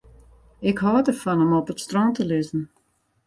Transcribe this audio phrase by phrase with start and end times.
[0.69, 2.63] Ik hâld derfan om op it strân te lizzen.